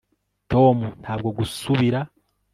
tom 0.51 0.77
ntabwo 1.01 1.29
gusubira 1.37 1.99